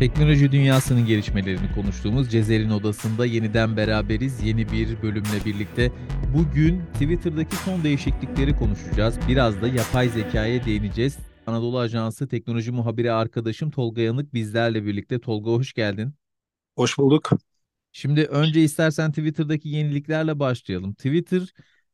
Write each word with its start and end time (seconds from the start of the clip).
Teknoloji 0.00 0.52
dünyasının 0.52 1.06
gelişmelerini 1.06 1.74
konuştuğumuz 1.74 2.30
Cezer'in 2.30 2.70
odasında 2.70 3.26
yeniden 3.26 3.76
beraberiz. 3.76 4.42
Yeni 4.44 4.72
bir 4.72 5.02
bölümle 5.02 5.44
birlikte 5.46 5.92
bugün 6.34 6.82
Twitter'daki 6.92 7.56
son 7.56 7.84
değişiklikleri 7.84 8.56
konuşacağız. 8.56 9.18
Biraz 9.28 9.62
da 9.62 9.68
yapay 9.68 10.08
zekaya 10.08 10.64
değineceğiz. 10.64 11.18
Anadolu 11.46 11.78
Ajansı 11.78 12.28
teknoloji 12.28 12.72
muhabiri 12.72 13.12
arkadaşım 13.12 13.70
Tolga 13.70 14.00
Yanık 14.02 14.34
bizlerle 14.34 14.84
birlikte. 14.84 15.20
Tolga 15.20 15.50
hoş 15.50 15.72
geldin. 15.72 16.14
Hoş 16.76 16.98
bulduk. 16.98 17.30
Şimdi 17.92 18.22
önce 18.22 18.62
istersen 18.62 19.10
Twitter'daki 19.12 19.68
yeniliklerle 19.68 20.38
başlayalım. 20.38 20.94
Twitter 20.94 21.42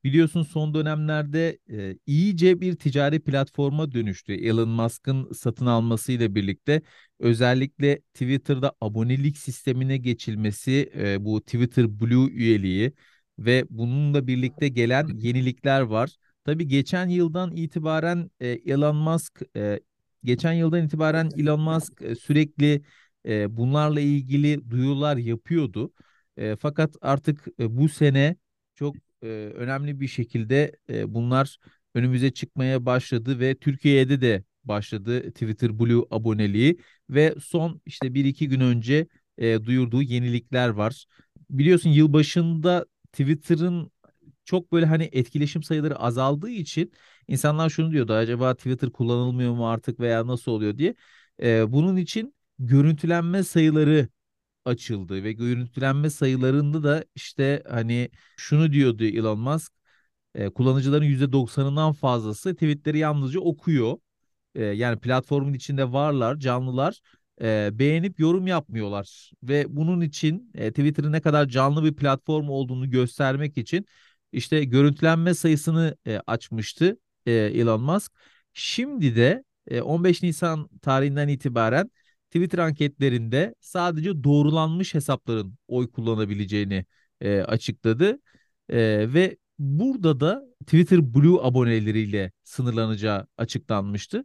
biliyorsun 0.06 0.42
son 0.42 0.74
dönemlerde 0.74 1.58
e, 1.70 1.98
iyice 2.06 2.60
bir 2.60 2.76
ticari 2.76 3.20
platforma 3.20 3.92
dönüştü. 3.92 4.32
Elon 4.34 4.68
Musk'ın 4.68 5.32
satın 5.32 5.66
almasıyla 5.66 6.34
birlikte 6.34 6.82
özellikle 7.18 8.00
Twitter'da 8.00 8.72
abonelik 8.80 9.38
sistemine 9.38 9.96
geçilmesi, 9.96 10.92
e, 10.96 11.24
bu 11.24 11.40
Twitter 11.40 12.00
Blue 12.00 12.30
üyeliği 12.30 12.92
ve 13.38 13.64
bununla 13.70 14.26
birlikte 14.26 14.68
gelen 14.68 15.08
yenilikler 15.08 15.80
var. 15.80 16.16
Tabii 16.44 16.68
geçen 16.68 17.08
yıldan 17.08 17.56
itibaren 17.56 18.30
e, 18.40 18.48
Elon 18.48 18.96
Musk 18.96 19.42
e, 19.56 19.80
geçen 20.24 20.52
yıldan 20.52 20.84
itibaren 20.84 21.30
Elon 21.36 21.60
Musk 21.60 22.02
e, 22.02 22.14
sürekli 22.14 22.82
e, 23.26 23.56
bunlarla 23.56 24.00
ilgili 24.00 24.70
duyurular 24.70 25.16
yapıyordu. 25.16 25.92
E, 26.36 26.56
fakat 26.56 26.96
artık 27.00 27.46
e, 27.60 27.76
bu 27.76 27.88
sene 27.88 28.36
çok 28.74 29.05
e, 29.22 29.26
önemli 29.54 30.00
bir 30.00 30.08
şekilde 30.08 30.72
e, 30.90 31.14
bunlar 31.14 31.58
önümüze 31.94 32.30
çıkmaya 32.30 32.86
başladı 32.86 33.40
ve 33.40 33.54
Türkiye'de 33.54 34.20
de 34.20 34.44
başladı 34.64 35.30
Twitter 35.32 35.78
Blue 35.78 36.04
aboneliği 36.10 36.78
ve 37.10 37.34
son 37.42 37.80
işte 37.86 38.14
bir 38.14 38.24
iki 38.24 38.48
gün 38.48 38.60
önce 38.60 39.06
e, 39.38 39.64
duyurduğu 39.64 40.02
yenilikler 40.02 40.68
var. 40.68 41.04
Biliyorsun 41.50 41.90
yılbaşında 41.90 42.86
Twitter'ın 43.12 43.90
çok 44.44 44.72
böyle 44.72 44.86
hani 44.86 45.08
etkileşim 45.12 45.62
sayıları 45.62 45.96
azaldığı 45.96 46.50
için 46.50 46.92
insanlar 47.28 47.70
şunu 47.70 47.92
diyordu 47.92 48.12
acaba 48.12 48.54
Twitter 48.54 48.90
kullanılmıyor 48.90 49.52
mu 49.54 49.68
artık 49.68 50.00
veya 50.00 50.26
nasıl 50.26 50.52
oluyor 50.52 50.78
diye. 50.78 50.94
E, 51.42 51.72
bunun 51.72 51.96
için 51.96 52.34
görüntülenme 52.58 53.42
sayıları 53.42 54.08
açıldı 54.66 55.24
ve 55.24 55.32
görüntülenme 55.32 56.10
sayılarında 56.10 56.82
da 56.84 57.04
işte 57.14 57.62
hani 57.68 58.10
şunu 58.36 58.72
diyordu 58.72 59.04
Elon 59.04 59.38
Musk 59.38 59.72
e, 60.34 60.48
kullanıcıların 60.50 61.04
%90'ından 61.04 61.92
fazlası 61.92 62.54
tweetleri 62.54 62.98
yalnızca 62.98 63.40
okuyor. 63.40 63.98
E, 64.54 64.64
yani 64.64 65.00
platformun 65.00 65.52
içinde 65.52 65.92
varlar, 65.92 66.38
canlılar 66.38 67.00
e, 67.42 67.70
beğenip 67.72 68.20
yorum 68.20 68.46
yapmıyorlar 68.46 69.32
ve 69.42 69.76
bunun 69.76 70.00
için 70.00 70.50
e, 70.54 70.70
Twitter'ın 70.70 71.12
ne 71.12 71.20
kadar 71.20 71.48
canlı 71.48 71.84
bir 71.84 71.96
platform 71.96 72.48
olduğunu 72.48 72.90
göstermek 72.90 73.58
için 73.58 73.86
işte 74.32 74.64
görüntülenme 74.64 75.34
sayısını 75.34 75.96
e, 76.06 76.20
açmıştı 76.26 76.98
e, 77.26 77.32
Elon 77.32 77.82
Musk. 77.82 78.12
Şimdi 78.52 79.16
de 79.16 79.44
e, 79.68 79.80
15 79.80 80.22
Nisan 80.22 80.68
tarihinden 80.82 81.28
itibaren 81.28 81.90
Twitter 82.36 82.58
anketlerinde 82.58 83.54
sadece 83.60 84.24
doğrulanmış 84.24 84.94
hesapların 84.94 85.58
oy 85.68 85.90
kullanabileceğini 85.90 86.84
e, 87.20 87.40
açıkladı. 87.40 88.18
E, 88.68 88.78
ve 89.14 89.36
burada 89.58 90.20
da 90.20 90.42
Twitter 90.66 91.14
Blue 91.14 91.38
aboneleriyle 91.42 92.32
sınırlanacağı 92.44 93.26
açıklanmıştı. 93.38 94.24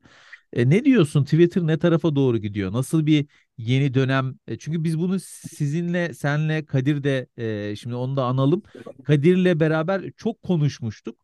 E, 0.53 0.69
ne 0.69 0.85
diyorsun? 0.85 1.23
Twitter 1.23 1.67
ne 1.67 1.77
tarafa 1.79 2.15
doğru 2.15 2.37
gidiyor? 2.37 2.73
Nasıl 2.73 3.05
bir 3.05 3.25
yeni 3.57 3.93
dönem? 3.93 4.39
E, 4.47 4.57
çünkü 4.57 4.83
biz 4.83 4.99
bunu 4.99 5.19
sizinle, 5.19 6.13
senle, 6.13 6.65
Kadir 6.65 7.03
de 7.03 7.27
e, 7.37 7.75
şimdi 7.75 7.95
onu 7.95 8.15
da 8.17 8.25
analım. 8.25 8.63
Kadir'le 9.03 9.59
beraber 9.59 10.11
çok 10.17 10.41
konuşmuştuk. 10.43 11.17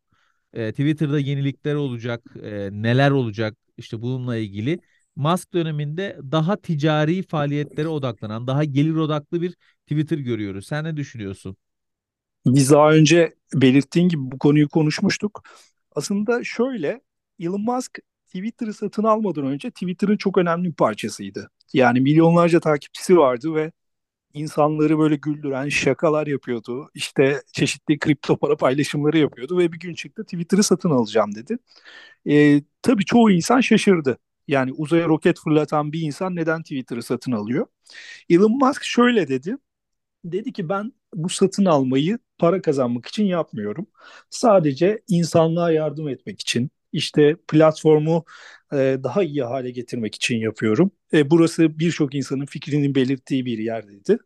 E, 0.52 0.70
Twitter'da 0.70 1.18
yenilikler 1.18 1.74
olacak, 1.74 2.22
e, 2.42 2.68
neler 2.72 3.10
olacak 3.10 3.56
işte 3.76 4.02
bununla 4.02 4.36
ilgili. 4.36 4.80
Musk 5.18 5.52
döneminde 5.54 6.18
daha 6.32 6.56
ticari 6.56 7.22
faaliyetlere 7.22 7.88
odaklanan, 7.88 8.46
daha 8.46 8.64
gelir 8.64 8.94
odaklı 8.94 9.42
bir 9.42 9.56
Twitter 9.86 10.18
görüyoruz. 10.18 10.66
Sen 10.66 10.84
ne 10.84 10.96
düşünüyorsun? 10.96 11.56
Biz 12.46 12.70
daha 12.70 12.92
önce 12.92 13.34
belirttiğin 13.54 14.08
gibi 14.08 14.22
bu 14.32 14.38
konuyu 14.38 14.68
konuşmuştuk. 14.68 15.42
Aslında 15.96 16.44
şöyle, 16.44 17.00
Elon 17.40 17.60
Musk 17.60 17.98
Twitter'ı 18.26 18.74
satın 18.74 19.04
almadan 19.04 19.46
önce 19.46 19.70
Twitter'ın 19.70 20.16
çok 20.16 20.38
önemli 20.38 20.68
bir 20.68 20.74
parçasıydı. 20.74 21.50
Yani 21.72 22.00
milyonlarca 22.00 22.60
takipçisi 22.60 23.18
vardı 23.18 23.54
ve 23.54 23.72
insanları 24.34 24.98
böyle 24.98 25.16
güldüren 25.16 25.68
şakalar 25.68 26.26
yapıyordu. 26.26 26.90
İşte 26.94 27.42
çeşitli 27.52 27.98
kripto 27.98 28.36
para 28.36 28.56
paylaşımları 28.56 29.18
yapıyordu 29.18 29.58
ve 29.58 29.72
bir 29.72 29.80
gün 29.80 29.94
çıktı 29.94 30.24
Twitter'ı 30.24 30.62
satın 30.62 30.90
alacağım 30.90 31.34
dedi. 31.34 31.58
Ee, 32.30 32.62
tabii 32.82 33.04
çoğu 33.04 33.30
insan 33.30 33.60
şaşırdı. 33.60 34.18
Yani 34.48 34.72
uzaya 34.72 35.08
roket 35.08 35.38
fırlatan 35.40 35.92
bir 35.92 36.00
insan 36.00 36.36
neden 36.36 36.62
Twitter'ı 36.62 37.02
satın 37.02 37.32
alıyor? 37.32 37.66
Elon 38.30 38.58
Musk 38.58 38.84
şöyle 38.84 39.28
dedi. 39.28 39.56
Dedi 40.24 40.52
ki 40.52 40.68
ben 40.68 40.92
bu 41.14 41.28
satın 41.28 41.64
almayı 41.64 42.18
para 42.38 42.62
kazanmak 42.62 43.06
için 43.06 43.24
yapmıyorum. 43.24 43.86
Sadece 44.30 45.02
insanlığa 45.08 45.70
yardım 45.72 46.08
etmek 46.08 46.40
için, 46.40 46.70
işte 46.92 47.36
platformu 47.48 48.24
e, 48.72 48.76
daha 49.04 49.22
iyi 49.22 49.42
hale 49.44 49.70
getirmek 49.70 50.14
için 50.14 50.36
yapıyorum. 50.36 50.90
E, 51.12 51.30
burası 51.30 51.78
birçok 51.78 52.14
insanın 52.14 52.46
fikrinin 52.46 52.94
belirttiği 52.94 53.46
bir 53.46 53.58
yer 53.58 53.88
dedi. 53.88 54.18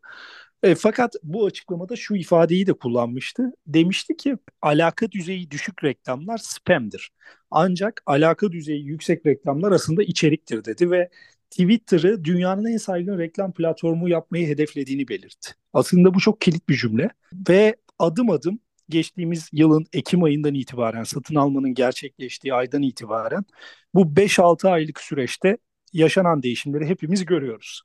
E, 0.63 0.75
fakat 0.75 1.15
bu 1.23 1.45
açıklamada 1.45 1.95
şu 1.95 2.15
ifadeyi 2.15 2.67
de 2.67 2.73
kullanmıştı. 2.73 3.51
Demişti 3.67 4.17
ki 4.17 4.37
alaka 4.61 5.11
düzeyi 5.11 5.51
düşük 5.51 5.83
reklamlar 5.83 6.37
spamdir. 6.37 7.11
Ancak 7.51 8.03
alaka 8.05 8.51
düzeyi 8.51 8.85
yüksek 8.85 9.25
reklamlar 9.25 9.71
aslında 9.71 10.03
içeriktir 10.03 10.65
dedi 10.65 10.91
ve 10.91 11.09
Twitter'ı 11.49 12.23
dünyanın 12.23 12.65
en 12.65 12.77
saygın 12.77 13.19
reklam 13.19 13.53
platformu 13.53 14.09
yapmayı 14.09 14.47
hedeflediğini 14.47 15.07
belirtti. 15.07 15.51
Aslında 15.73 16.13
bu 16.13 16.19
çok 16.19 16.41
kilit 16.41 16.69
bir 16.69 16.75
cümle 16.77 17.09
ve 17.49 17.75
adım 17.99 18.29
adım 18.29 18.59
geçtiğimiz 18.89 19.49
yılın 19.53 19.85
Ekim 19.93 20.23
ayından 20.23 20.53
itibaren 20.53 21.03
satın 21.03 21.35
almanın 21.35 21.73
gerçekleştiği 21.73 22.53
aydan 22.53 22.81
itibaren 22.81 23.45
bu 23.93 24.15
5-6 24.15 24.69
aylık 24.69 25.01
süreçte 25.01 25.57
yaşanan 25.93 26.43
değişimleri 26.43 26.85
hepimiz 26.85 27.25
görüyoruz. 27.25 27.81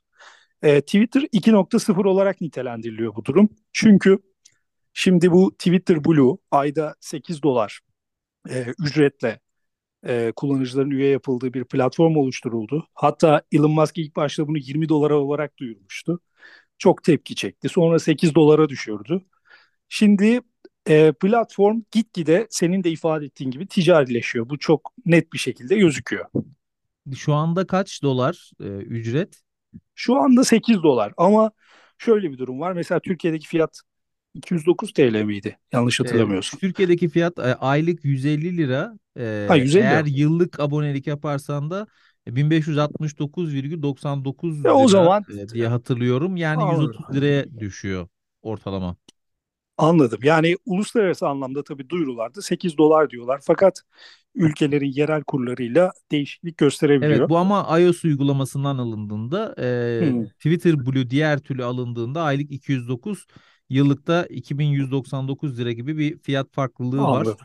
E, 0.61 0.81
Twitter 0.81 1.21
2.0 1.21 2.07
olarak 2.07 2.41
nitelendiriliyor 2.41 3.15
bu 3.15 3.25
durum. 3.25 3.49
Çünkü 3.73 4.19
şimdi 4.93 5.31
bu 5.31 5.51
Twitter 5.51 6.05
Blue 6.05 6.37
ayda 6.51 6.95
8 6.99 7.43
dolar 7.43 7.79
e, 8.49 8.65
ücretle 8.79 9.39
e, 10.07 10.33
kullanıcıların 10.35 10.91
üye 10.91 11.09
yapıldığı 11.09 11.53
bir 11.53 11.63
platform 11.63 12.15
oluşturuldu. 12.15 12.87
Hatta 12.93 13.41
Elon 13.51 13.71
Musk 13.71 13.97
ilk 13.97 14.15
başta 14.15 14.47
bunu 14.47 14.57
20 14.57 14.89
dolara 14.89 15.17
olarak 15.17 15.57
duyurmuştu. 15.57 16.19
Çok 16.77 17.03
tepki 17.03 17.35
çekti. 17.35 17.69
Sonra 17.69 17.99
8 17.99 18.35
dolara 18.35 18.69
düşürdü. 18.69 19.21
Şimdi 19.89 20.41
e, 20.89 21.11
platform 21.11 21.81
gitgide 21.91 22.47
senin 22.49 22.83
de 22.83 22.91
ifade 22.91 23.25
ettiğin 23.25 23.51
gibi 23.51 23.67
ticarileşiyor. 23.67 24.49
Bu 24.49 24.59
çok 24.59 24.93
net 25.05 25.33
bir 25.33 25.37
şekilde 25.37 25.77
gözüküyor. 25.77 26.25
Şu 27.15 27.33
anda 27.33 27.67
kaç 27.67 28.03
dolar 28.03 28.51
e, 28.59 28.65
ücret? 28.65 29.41
Şu 29.95 30.15
anda 30.15 30.43
8 30.43 30.83
dolar 30.83 31.13
ama 31.17 31.51
şöyle 31.97 32.31
bir 32.31 32.37
durum 32.37 32.59
var. 32.59 32.73
Mesela 32.73 32.99
Türkiye'deki 32.99 33.47
fiyat 33.47 33.81
209 34.33 34.93
TL 34.93 35.23
miydi? 35.23 35.59
Yanlış 35.71 35.99
hatırlamıyorsun. 35.99 36.57
E, 36.57 36.61
Türkiye'deki 36.61 37.09
fiyat 37.09 37.39
e, 37.39 37.55
aylık 37.55 38.05
150 38.05 38.57
lira. 38.57 38.93
E, 39.19 39.45
ha, 39.47 39.55
150 39.55 39.83
eğer 39.83 40.05
yıllık 40.05 40.59
abonelik 40.59 41.07
yaparsan 41.07 41.71
da 41.71 41.87
1569,99 42.27 44.59
lira 44.59 44.73
o 44.73 44.87
zaman 44.87 45.23
e, 45.29 45.49
diye 45.49 45.67
hatırlıyorum. 45.67 46.37
Yani 46.37 46.63
Anladım. 46.63 46.91
130 46.91 47.15
liraya 47.15 47.59
düşüyor 47.59 48.07
ortalama. 48.41 48.95
Anladım. 49.77 50.19
Yani 50.23 50.55
uluslararası 50.65 51.27
anlamda 51.27 51.63
tabii 51.63 51.89
duyurularda 51.89 52.41
8 52.41 52.77
dolar 52.77 53.09
diyorlar. 53.09 53.39
Fakat 53.43 53.81
ülkelerin 54.35 54.91
yerel 54.91 55.23
kurlarıyla 55.23 55.91
değişiklik 56.11 56.57
gösterebiliyor. 56.57 57.19
Evet 57.19 57.29
bu 57.29 57.37
ama 57.37 57.79
iOS 57.79 58.03
uygulamasından 58.03 58.77
alındığında 58.77 59.55
e, 59.59 59.99
hmm. 60.11 60.25
Twitter 60.25 60.85
Blue 60.85 61.09
diğer 61.09 61.39
türlü 61.39 61.63
alındığında 61.63 62.21
aylık 62.21 62.51
209 62.51 63.25
yıllıkta 63.69 64.25
2199 64.25 65.59
lira 65.59 65.71
gibi 65.71 65.97
bir 65.97 66.19
fiyat 66.19 66.51
farklılığı 66.51 67.01
Anladım. 67.01 67.31
var. 67.31 67.37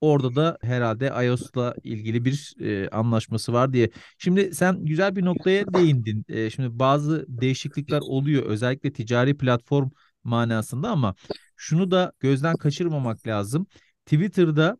Orada 0.00 0.34
da 0.34 0.58
herhalde 0.62 1.06
iOS'la 1.26 1.74
ilgili 1.84 2.24
bir 2.24 2.54
e, 2.60 2.88
anlaşması 2.88 3.52
var 3.52 3.72
diye. 3.72 3.90
Şimdi 4.18 4.54
sen 4.54 4.84
güzel 4.84 5.16
bir 5.16 5.24
noktaya 5.24 5.74
değindin. 5.74 6.24
E, 6.28 6.50
şimdi 6.50 6.78
bazı 6.78 7.24
değişiklikler 7.28 8.00
oluyor 8.00 8.42
özellikle 8.42 8.92
ticari 8.92 9.36
platform 9.36 9.90
manasında 10.24 10.90
ama 10.90 11.14
şunu 11.56 11.90
da 11.90 12.12
gözden 12.20 12.56
kaçırmamak 12.56 13.26
lazım. 13.26 13.66
Twitter'da 14.04 14.76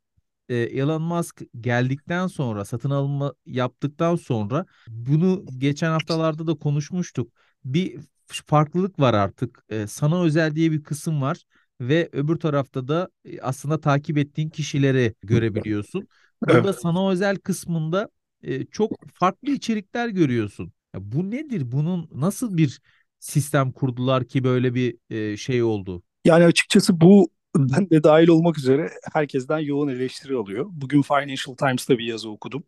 e, 0.51 0.57
Elon 0.57 1.03
Musk 1.03 1.43
geldikten 1.61 2.27
sonra 2.27 2.65
satın 2.65 2.91
alma 2.91 3.35
yaptıktan 3.47 4.17
sonra 4.17 4.67
bunu 4.97 5.47
geçen 5.59 5.91
haftalarda 5.91 6.47
da 6.47 6.55
konuşmuştuk. 6.55 7.33
bir 7.65 8.01
farklılık 8.47 9.01
var 9.01 9.15
artık. 9.15 9.65
E, 9.71 9.87
sana 9.87 10.23
özel 10.23 10.55
diye 10.57 10.73
bir 10.73 10.83
kısım 10.83 11.23
var 11.23 11.45
ve 11.81 12.09
öbür 12.13 12.37
tarafta 12.37 12.89
da 12.89 13.09
e, 13.25 13.41
aslında 13.41 13.81
takip 13.81 14.19
ettiğin 14.19 14.51
kişileri 14.51 15.15
görebiliyorsun. 15.23 16.09
Burada 16.47 16.73
Evet. 16.73 16.75
sana 16.75 17.11
özel 17.11 17.37
kısmında 17.37 18.09
e, 18.43 18.67
çok 18.67 18.93
farklı 19.15 19.53
içerikler 19.53 20.09
görüyorsun. 20.09 20.73
Ya 20.95 21.01
bu 21.13 21.31
nedir? 21.31 21.73
Bunun 21.73 22.09
nasıl 22.15 22.57
bir 22.57 22.81
sistem 23.21 23.73
kurdular 23.73 24.25
ki 24.25 24.45
böyle 24.45 24.75
bir 24.75 24.97
e, 25.11 25.37
şey 25.37 25.63
oldu? 25.63 26.03
Yani 26.25 26.45
açıkçası 26.45 27.01
bu 27.01 27.31
ben 27.57 27.91
de 27.91 28.03
dahil 28.05 28.29
olmak 28.29 28.59
üzere 28.59 28.91
herkesten 29.13 29.59
yoğun 29.59 29.89
eleştiri 29.89 30.37
alıyor. 30.37 30.67
Bugün 30.71 31.03
Financial 31.03 31.57
Times'ta 31.57 31.99
bir 31.99 32.05
yazı 32.05 32.31
okudum. 32.31 32.65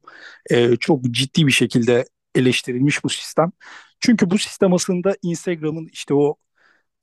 Ee, 0.50 0.76
çok 0.76 1.04
ciddi 1.04 1.46
bir 1.46 1.52
şekilde 1.52 2.04
eleştirilmiş 2.34 3.04
bu 3.04 3.08
sistem. 3.08 3.52
Çünkü 4.00 4.30
bu 4.30 4.38
sistem 4.38 4.72
aslında 4.74 5.16
Instagram'ın 5.22 5.88
işte 5.92 6.14
o 6.14 6.36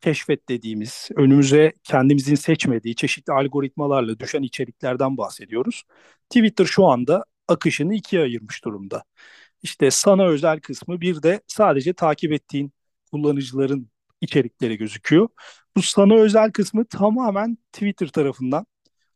keşfet 0.02 0.50
dediğimiz, 0.50 1.10
önümüze 1.16 1.74
kendimizin 1.84 2.36
seçmediği 2.36 2.96
çeşitli 2.96 3.34
algoritmalarla 3.34 4.20
düşen 4.20 4.44
içeriklerden 4.44 5.18
bahsediyoruz. 5.18 5.84
Twitter 6.30 6.66
şu 6.66 6.86
anda 6.88 7.26
akışını 7.48 7.96
ikiye 7.96 8.22
ayırmış 8.22 8.66
durumda. 8.66 9.04
İşte 9.64 9.92
sana 9.92 10.28
özel 10.28 10.60
kısmı 10.62 11.02
bir 11.02 11.24
de 11.24 11.42
sadece 11.48 11.94
takip 11.94 12.32
ettiğin 12.32 12.74
kullanıcıların 13.12 13.90
içerikleri 14.22 14.78
gözüküyor. 14.78 15.30
Bu 15.78 15.82
sana 15.82 16.16
özel 16.16 16.52
kısmı 16.52 16.86
tamamen 16.86 17.58
Twitter 17.74 18.08
tarafından 18.08 18.66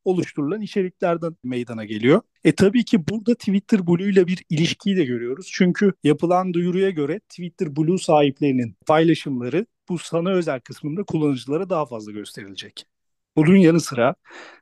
oluşturulan 0.05 0.61
içeriklerden 0.61 1.35
meydana 1.43 1.85
geliyor. 1.85 2.21
E 2.43 2.55
tabii 2.55 2.85
ki 2.85 3.07
burada 3.07 3.35
Twitter 3.35 3.87
Blue 3.87 4.09
ile 4.09 4.27
bir 4.27 4.43
ilişkiyi 4.49 4.97
de 4.97 5.05
görüyoruz. 5.05 5.49
Çünkü 5.53 5.93
yapılan 6.03 6.53
duyuruya 6.53 6.89
göre 6.89 7.19
Twitter 7.19 7.75
Blue 7.75 7.97
sahiplerinin 7.97 8.75
paylaşımları 8.87 9.65
bu 9.89 9.97
sana 9.97 10.29
özel 10.29 10.59
kısmında 10.59 11.03
kullanıcılara 11.03 11.69
daha 11.69 11.85
fazla 11.85 12.11
gösterilecek. 12.11 12.85
Bunun 13.35 13.55
yanı 13.55 13.79
sıra 13.79 14.15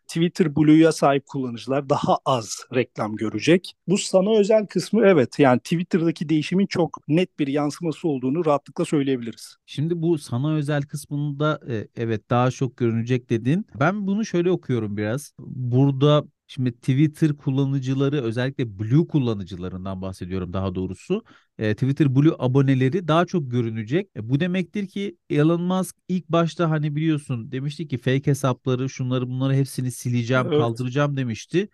Twitter 0.07 0.55
Blue'ya 0.55 0.91
sahip 0.91 1.25
kullanıcılar 1.25 1.89
daha 1.89 2.17
az 2.25 2.57
reklam 2.75 3.15
görecek. 3.15 3.73
Bu 3.87 3.97
sana 3.97 4.37
özel 4.39 4.67
kısmı 4.67 5.07
evet 5.07 5.39
yani 5.39 5.59
Twitter'daki 5.59 6.29
değişimin 6.29 6.65
çok 6.65 6.97
net 7.07 7.39
bir 7.39 7.47
yansıması 7.47 8.07
olduğunu 8.07 8.45
rahatlıkla 8.45 8.85
söyleyebiliriz. 8.85 9.55
Şimdi 9.65 10.01
bu 10.01 10.17
sana 10.17 10.53
özel 10.53 10.81
kısmında 10.81 11.59
e, 11.69 11.87
evet 11.95 12.29
daha 12.29 12.51
çok 12.51 12.77
görünecek 12.77 13.29
dedin. 13.29 13.65
Ben 13.79 14.07
bunu 14.07 14.25
şöyle 14.25 14.51
okuyorum 14.51 14.97
biraz. 14.97 15.33
Burada 15.39 16.23
şimdi 16.51 16.71
Twitter 16.71 17.33
kullanıcıları 17.37 18.21
özellikle 18.23 18.79
Blue 18.79 19.07
kullanıcılarından 19.07 20.01
bahsediyorum 20.01 20.53
daha 20.53 20.75
doğrusu. 20.75 21.23
E, 21.57 21.73
Twitter 21.73 22.15
Blue 22.15 22.33
aboneleri 22.39 23.07
daha 23.07 23.25
çok 23.25 23.51
görünecek. 23.51 24.09
E, 24.15 24.29
bu 24.29 24.39
demektir 24.39 24.87
ki 24.87 25.17
Elon 25.29 25.61
Musk 25.61 25.95
ilk 26.07 26.29
başta 26.29 26.69
hani 26.69 26.95
biliyorsun 26.95 27.51
demişti 27.51 27.87
ki 27.87 27.97
fake 27.97 28.31
hesapları 28.31 28.89
şunları 28.89 29.27
bunları 29.29 29.53
hepsini 29.53 29.91
sileceğim 29.91 30.43
Evet. 30.47 30.59
kaldıracağım 30.59 31.17
demişti. 31.17 31.69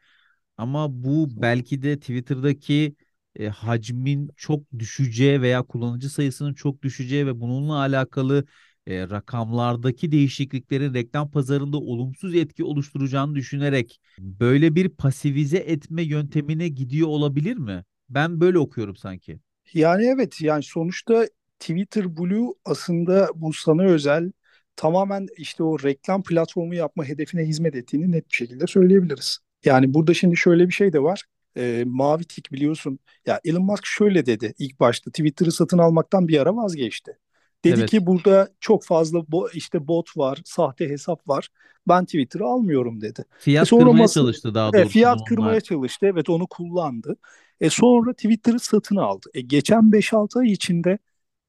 Ama 0.57 1.03
bu 1.03 1.41
belki 1.41 1.81
de 1.81 1.99
Twitter'daki 1.99 2.95
e, 3.35 3.47
hacmin 3.47 4.31
çok 4.37 4.63
düşeceği 4.79 5.41
veya 5.41 5.63
kullanıcı 5.63 6.09
sayısının 6.09 6.53
çok 6.53 6.81
düşeceği 6.83 7.25
ve 7.27 7.39
bununla 7.39 7.73
alakalı 7.79 8.45
e, 8.87 9.09
rakamlardaki 9.09 10.11
değişikliklerin 10.11 10.93
reklam 10.93 11.31
pazarında 11.31 11.77
olumsuz 11.77 12.35
etki 12.35 12.63
oluşturacağını 12.63 13.35
düşünerek 13.35 14.01
böyle 14.19 14.75
bir 14.75 14.89
pasivize 14.89 15.57
etme 15.57 16.03
yöntemine 16.03 16.67
gidiyor 16.67 17.07
olabilir 17.07 17.57
mi? 17.57 17.83
Ben 18.09 18.41
böyle 18.41 18.59
okuyorum 18.59 18.95
sanki. 18.95 19.39
Yani 19.73 20.05
evet 20.05 20.41
yani 20.41 20.63
sonuçta 20.63 21.27
Twitter 21.59 22.17
Blue 22.17 22.53
aslında 22.65 23.29
bu 23.35 23.53
sana 23.53 23.83
özel 23.83 24.31
tamamen 24.75 25.27
işte 25.37 25.63
o 25.63 25.79
reklam 25.83 26.23
platformu 26.23 26.75
yapma 26.75 27.05
hedefine 27.05 27.43
hizmet 27.43 27.75
ettiğini 27.75 28.11
net 28.11 28.29
bir 28.31 28.35
şekilde 28.35 28.67
söyleyebiliriz. 28.67 29.39
Yani 29.65 29.93
burada 29.93 30.13
şimdi 30.13 30.37
şöyle 30.37 30.67
bir 30.67 30.73
şey 30.73 30.93
de 30.93 31.03
var. 31.03 31.23
Ee, 31.57 31.83
Mavi 31.87 32.23
Tik 32.23 32.51
biliyorsun. 32.51 32.99
Ya 33.25 33.39
Elon 33.45 33.65
Musk 33.65 33.85
şöyle 33.85 34.25
dedi 34.25 34.53
ilk 34.59 34.79
başta 34.79 35.11
Twitter'ı 35.11 35.51
satın 35.51 35.77
almaktan 35.77 36.27
bir 36.27 36.41
ara 36.41 36.55
vazgeçti. 36.55 37.17
Dedi 37.65 37.79
Evet. 37.79 37.89
ki 37.89 38.05
burada 38.05 38.49
çok 38.59 38.83
fazla 38.85 39.31
bo 39.31 39.49
işte 39.53 39.87
bot 39.87 40.17
var, 40.17 40.41
sahte 40.45 40.89
hesap 40.89 41.27
var. 41.27 41.49
Ben 41.87 42.05
Twitter'ı 42.05 42.45
almıyorum 42.45 43.01
dedi. 43.01 43.25
E 43.59 43.65
Fiyat 43.65 43.67
sonra 43.67 43.79
kırmaya 43.85 43.97
masa, 43.97 44.13
çalıştı 44.13 44.53
daha 44.55 44.71
e, 44.73 44.73
doğrusu 44.73 44.89
fiyat 44.89 45.19
bununla. 45.19 45.25
kırmaya 45.25 45.61
çalıştı. 45.61 46.05
Evet 46.05 46.29
onu 46.29 46.47
kullandı. 46.47 47.15
E 47.61 47.69
sonra 47.69 48.13
Twitter'ı 48.13 48.59
satın 48.59 48.95
aldı. 48.95 49.29
E 49.33 49.41
geçen 49.41 49.91
5-6 49.91 50.39
ay 50.39 50.51
içinde 50.51 50.97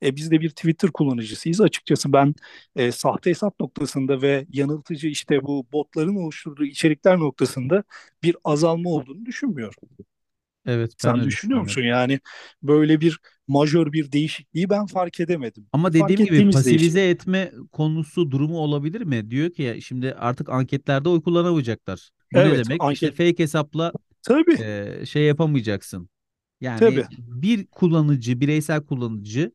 e 0.03 0.17
biz 0.17 0.31
de 0.31 0.41
bir 0.41 0.51
Twitter 0.51 0.91
kullanıcısıyız. 0.93 1.61
Açıkçası 1.61 2.13
ben 2.13 2.35
e, 2.77 2.93
sahte 2.93 3.31
hesap 3.31 3.61
noktasında 3.61 4.23
ve 4.23 4.47
yanıltıcı 4.53 5.09
işte 5.09 5.43
bu 5.43 5.67
botların 5.73 6.17
oluşturduğu 6.17 6.65
içerikler 6.65 7.19
noktasında 7.19 7.85
bir 8.23 8.37
azalma 8.45 8.91
olduğunu 8.91 9.27
düşünmüyorum. 9.27 9.75
Evet 10.69 10.95
ben 11.05 11.15
Sen 11.15 11.25
düşünüyor 11.25 11.61
musun? 11.61 11.83
Yani 11.83 12.21
böyle 12.63 13.01
bir 13.01 13.21
majör 13.49 13.93
bir 13.93 14.13
değişikliği 14.13 14.71
ben 14.71 14.87
fark 14.87 15.21
edemedim. 15.21 15.67
Ama 15.73 15.93
Fark 15.93 16.11
dediğim 16.11 16.21
gibi 16.21 16.31
değişiklik. 16.31 16.55
pasivize 16.55 17.11
etme 17.11 17.53
konusu 17.73 18.31
durumu 18.31 18.59
olabilir 18.59 19.01
mi? 19.03 19.31
Diyor 19.31 19.51
ki 19.51 19.63
ya 19.63 19.81
şimdi 19.81 20.15
artık 20.15 20.49
anketlerde 20.51 21.09
oy 21.09 21.23
kullanamayacaklar. 21.23 22.11
Bu 22.33 22.45
ne 22.45 22.45
Evet, 22.45 22.57
demek? 22.57 22.81
İşte 22.91 23.11
anket 23.11 23.17
fake 23.17 23.39
hesapla 23.39 23.93
tabii 24.23 24.59
e, 24.59 25.07
şey 25.07 25.25
yapamayacaksın. 25.25 26.11
Yani 26.61 26.81
tabii. 26.81 27.07
bir 27.19 27.67
kullanıcı, 27.67 28.41
bireysel 28.43 28.87
kullanıcı 28.87 29.53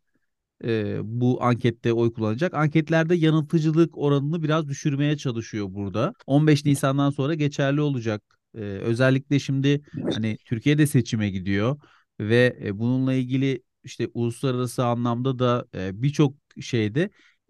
e, 0.65 0.99
bu 1.03 1.43
ankette 1.43 1.93
oy 1.93 2.13
kullanacak. 2.13 2.55
Anketlerde 2.55 3.15
yanıltıcılık 3.15 3.97
oranını 3.97 4.43
biraz 4.43 4.69
düşürmeye 4.69 5.17
çalışıyor 5.17 5.67
burada. 5.69 6.13
15 6.27 6.65
Nisan'dan 6.65 7.09
sonra 7.09 7.35
geçerli 7.35 7.81
olacak. 7.81 8.23
E, 8.55 8.59
özellikle 8.59 9.39
şimdi 9.39 9.81
hani 10.09 10.37
Türkiye'de 10.45 10.87
seçime 10.87 11.29
gidiyor 11.29 11.77
ve 12.19 12.57
e, 12.63 12.79
bununla 12.79 13.13
ilgili 13.13 13.63
işte 13.83 14.07
uluslararası 14.13 14.85
anlamda 14.85 15.39
da 15.39 15.65
e, 15.75 16.01
birçok 16.01 16.35
şeyde 16.61 17.09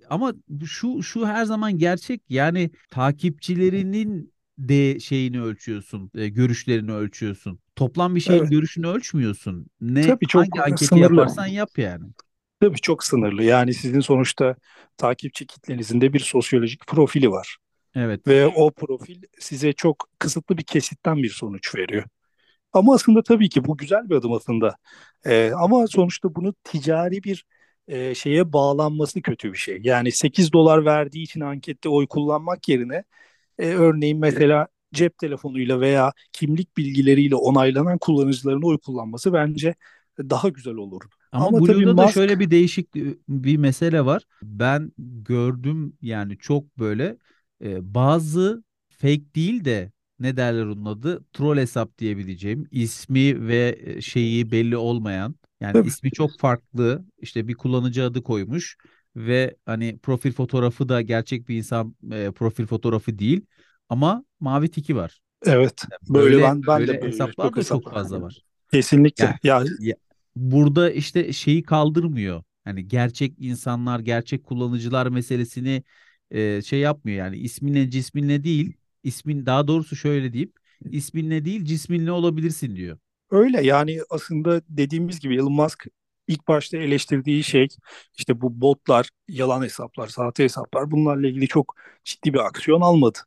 ama 0.09 0.33
şu 0.65 1.03
şu 1.03 1.27
her 1.27 1.45
zaman 1.45 1.77
gerçek 1.77 2.21
yani 2.29 2.71
takipçilerinin 2.89 4.33
de 4.57 5.00
şeyini 5.00 5.41
ölçüyorsun, 5.41 6.11
e, 6.15 6.27
görüşlerini 6.29 6.91
ölçüyorsun. 6.94 7.59
Toplam 7.75 8.15
bir 8.15 8.19
şeyin 8.21 8.45
Evet. 8.45 8.50
görüşünü 8.50 8.88
ölçmüyorsun. 8.88 9.67
Ne 9.81 10.15
Tabii 10.15 10.27
çok 10.27 10.48
hangi 10.53 10.62
anketi 10.62 10.77
sınırlı. 10.77 11.00
yaparsan 11.00 11.48
yap 11.48 11.77
yani. 11.77 12.05
Tabii 12.62 12.81
çok 12.81 13.03
sınırlı. 13.03 13.43
Yani 13.43 13.74
sizin 13.74 14.00
sonuçta 14.00 14.55
takipçi 14.98 15.48
kitlenizin 15.48 16.01
de 16.01 16.13
bir 16.13 16.19
sosyolojik 16.19 16.88
profili 16.88 17.31
var. 17.31 17.57
Evet. 17.95 18.27
Ve 18.27 18.47
o 18.47 18.71
profil 18.71 19.23
size 19.39 19.73
çok 19.73 20.09
kısıtlı 20.19 20.57
bir 20.57 20.63
kesitten 20.63 21.23
bir 21.23 21.29
sonuç 21.29 21.75
veriyor. 21.75 22.03
Ama 22.73 22.95
aslında 22.95 23.23
tabii 23.23 23.50
ki 23.50 23.65
bu 23.65 23.77
güzel 23.77 24.09
bir 24.09 24.15
adım 24.15 24.33
aslında. 24.33 24.75
Ee, 25.25 25.51
ama 25.57 25.88
sonuçta 25.88 26.35
bunu 26.35 26.53
ticari 26.63 27.23
bir 27.23 27.45
e, 27.88 28.15
şeye 28.15 28.53
bağlanması 28.53 29.21
kötü 29.21 29.53
bir 29.53 29.57
şey. 29.57 29.79
Yani 29.83 30.12
8 30.12 30.53
dolar 30.53 30.85
verdiği 30.85 31.23
için 31.23 31.41
ankette 31.41 31.89
oy 31.89 32.07
kullanmak 32.07 32.69
yerine 32.69 33.03
e, 33.59 33.67
örneğin 33.67 34.19
mesela 34.19 34.67
cep 34.93 35.17
telefonuyla 35.17 35.79
veya 35.81 36.13
kimlik 36.33 36.77
bilgileriyle 36.77 37.35
onaylanan 37.35 37.97
kullanıcıların 37.97 38.62
oy 38.62 38.77
kullanması 38.77 39.33
bence 39.33 39.75
daha 40.19 40.50
güzel 40.50 40.75
olurdu. 40.75 41.05
Ama 41.31 41.47
Ama 41.47 41.62
tabii 41.63 41.85
Blue'da 41.85 41.97
da 41.97 42.07
şöyle 42.07 42.27
Musk 42.31 42.39
bir 42.39 42.51
değişik 42.51 42.95
e, 42.95 43.15
bir 43.29 43.57
mesele 43.57 44.05
var. 44.05 44.23
Ben 44.43 44.91
gördüm 44.97 45.93
yani 46.01 46.38
çok 46.38 46.79
böyle 46.79 47.17
e, 47.62 47.93
bazı 47.93 48.63
fake 48.89 49.36
değil 49.36 49.65
de 49.65 49.91
ne 50.19 50.38
derler 50.38 50.65
onun 50.65 50.86
adı? 50.86 51.25
Troll 51.33 51.57
hesap 51.57 51.98
diyebileceğim. 51.98 52.67
ismi 52.72 53.48
ve 53.48 53.79
e, 53.83 54.01
şeyi 54.01 54.51
belli 54.51 54.77
olmayan 54.77 55.36
yani 55.62 55.79
tabii, 55.79 55.83
ismi 55.83 56.12
çok 56.12 56.39
farklı 56.39 57.05
işte 57.17 57.48
bir 57.48 57.53
kullanıcı 57.53 58.03
adı 58.03 58.24
koymuş 58.24 58.77
ve 59.15 59.55
hani 59.65 60.00
profil 60.00 60.31
fotoğrafı 60.31 60.89
da 60.89 61.01
gerçek 61.01 61.48
bir 61.50 61.57
insan 61.57 61.95
e, 62.12 62.31
profil 62.31 62.65
fotoğrafı 62.65 63.19
değil 63.19 63.45
ama 63.89 64.25
mavi 64.39 64.72
tiki 64.72 64.95
var. 64.95 65.22
evet 65.45 65.86
böyle 66.10 66.41
Böyle 66.41 66.41
ben 66.41 66.67
ben 66.67 66.88
de 66.88 66.98
böyle 66.98 67.01
böyle 67.01 67.33
hesaplar 67.33 67.36
çok 67.41 67.57
da 67.57 67.63
çok 67.63 67.88
hesaplar. 67.88 67.89
fazla 67.89 68.22
var. 68.22 68.43
Kesinlikle. 68.72 69.25
Ya, 69.25 69.39
Ya 69.43 69.63
ya 69.77 69.95
burada 70.36 70.91
işte 70.91 71.33
şeyi 71.33 71.63
kaldırmıyor. 71.63 72.43
Hani 72.63 72.88
gerçek 72.88 73.33
insanlar, 73.39 74.00
gerçek 74.00 74.43
kullanıcılar 74.43 75.07
meselesini 75.07 75.83
e, 76.33 76.61
şey 76.61 76.79
yapmıyor. 76.79 77.17
Yani 77.19 77.37
isminle 77.37 77.89
cisminle 77.89 78.43
değil, 78.43 78.73
ismin 79.03 79.45
daha 79.45 79.67
doğrusu 79.67 79.95
şöyle 79.95 80.33
deyip 80.33 80.57
isminle 80.91 81.45
değil 81.45 81.65
cisminle 81.65 82.11
olabilirsin 82.11 82.75
diyor. 82.75 82.99
öyle 83.31 83.61
yani 83.61 83.99
aslında 84.09 84.61
dediğimiz 84.69 85.19
gibi 85.19 85.35
Elon 85.35 85.53
Musk 85.53 85.85
ilk 86.27 86.47
başta 86.47 86.77
eleştirdiği 86.77 87.43
şey 87.43 87.67
işte 88.17 88.41
bu 88.41 88.61
botlar, 88.61 89.09
yalan 89.27 89.63
hesaplar, 89.63 90.07
sahte 90.07 90.43
hesaplar 90.43 90.91
bunlarla 90.91 91.27
ilgili 91.27 91.47
çok 91.47 91.75
ciddi 92.05 92.33
bir 92.33 92.39
aksiyon 92.39 92.81
almadı. 92.81 93.19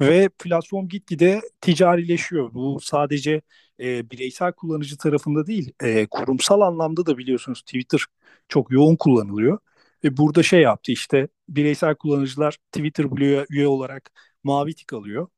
Ve 0.00 0.28
platform 0.38 0.88
gitgide 0.88 1.40
ticarileşiyor. 1.60 2.54
Bu 2.54 2.80
sadece 2.82 3.42
e, 3.80 4.10
bireysel 4.10 4.52
kullanıcı 4.52 4.98
tarafında 4.98 5.46
değil, 5.46 5.72
e, 5.82 6.06
kurumsal 6.06 6.60
anlamda 6.60 7.06
da 7.06 7.18
biliyorsunuz 7.18 7.62
Twitter 7.62 8.04
çok 8.48 8.70
yoğun 8.72 8.96
kullanılıyor. 8.96 9.58
Ve 10.04 10.16
burada 10.16 10.42
şey 10.42 10.60
yaptı 10.60 10.92
işte 10.92 11.28
bireysel 11.48 11.94
kullanıcılar 11.94 12.56
Twitter 12.72 13.10
Blue'ya 13.10 13.46
üye 13.50 13.66
olarak 13.68 14.12
mavi 14.44 14.74
tik 14.74 14.92
alıyor. 14.92 15.28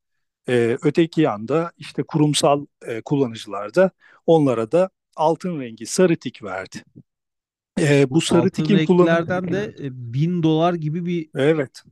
Ee, 0.49 0.77
öteki 0.83 1.21
yanda 1.21 1.71
işte 1.77 2.03
kurumsal 2.03 2.65
e, 2.87 3.01
kullanıcılar 3.01 3.75
da 3.75 3.91
onlara 4.25 4.71
da 4.71 4.89
altın 5.15 5.59
rengi 5.59 5.85
sarı 5.85 6.15
tik 6.15 6.43
verdi. 6.43 6.83
Ee, 7.79 8.09
bu 8.09 8.21
sarı 8.21 8.39
altın 8.39 8.49
tikin 8.49 8.85
kullanımı... 8.85 9.53
de 9.53 9.75
e, 9.79 10.13
bin 10.13 10.43
dolar 10.43 10.73
gibi 10.73 11.05
bir 11.05 11.29
evet 11.35 11.83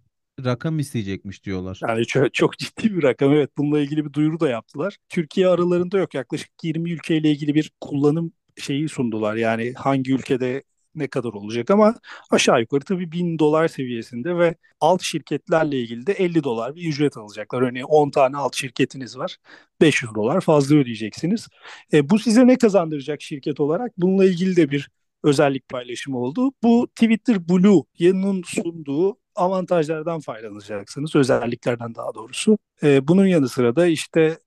rakam 0.46 0.80
isteyecekmiş 0.80 1.44
diyorlar. 1.46 1.80
Yani 1.88 2.06
çok, 2.06 2.34
çok 2.34 2.58
ciddi 2.58 2.96
bir 2.96 3.04
rakam. 3.04 3.34
Evet 3.34 3.50
bununla 3.58 3.80
ilgili 3.80 4.06
bir 4.06 4.14
duyuru 4.14 4.40
da 4.40 4.50
yaptılar. 4.50 4.98
Türkiye 5.10 5.48
aralarında 5.48 5.98
yok. 5.98 6.14
Yaklaşık 6.14 6.50
20 6.64 6.92
ülkeyle 6.92 7.32
ilgili 7.32 7.56
bir 7.56 7.72
kullanım 7.82 8.32
şeyi 8.58 8.90
sundular. 8.90 9.36
Yani 9.36 9.74
hangi 9.74 10.14
ülkede 10.14 10.64
ne 10.96 11.08
kadar 11.08 11.30
olacak 11.30 11.72
ama 11.72 11.96
aşağı 12.32 12.62
yukarı 12.62 12.82
tabii 12.82 13.12
1000 13.12 13.40
dolar 13.40 13.68
seviyesinde 13.68 14.38
ve 14.38 14.56
alt 14.82 15.02
şirketlerle 15.02 15.80
ilgili 15.80 16.08
de 16.08 16.14
50 16.14 16.44
dolar 16.44 16.76
bir 16.76 16.88
ücret 16.88 17.18
alacaklar. 17.18 17.62
Örneğin 17.62 17.86
10 17.86 18.10
tane 18.10 18.38
alt 18.38 18.56
şirketiniz 18.56 19.18
var. 19.18 19.38
500 19.82 20.16
dolar 20.16 20.42
fazla 20.42 20.76
ödeyeceksiniz. 20.76 21.48
E, 21.94 22.10
bu 22.10 22.20
size 22.20 22.48
ne 22.48 22.58
kazandıracak 22.58 23.22
şirket 23.22 23.60
olarak? 23.60 23.92
Bununla 23.98 24.26
ilgili 24.26 24.56
de 24.56 24.72
bir 24.72 24.90
özellik 25.24 25.70
paylaşımı 25.70 26.20
oldu. 26.20 26.52
Bu 26.64 26.88
Twitter 26.96 27.50
Blue 27.50 27.82
yanının 28.00 28.44
sunduğu 28.46 29.18
avantajlardan 29.36 30.20
faydalanacaksınız, 30.20 31.16
özelliklerden 31.16 31.96
daha 31.96 32.14
doğrusu. 32.16 32.58
E, 32.84 33.08
bunun 33.08 33.26
yanı 33.26 33.50
sıra 33.50 33.76
da 33.76 33.86
işte 33.88 34.38